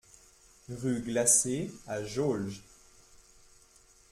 Rue 0.69 0.99
Glacée 1.01 1.71
à 1.85 2.03
Jaulges 2.03 2.63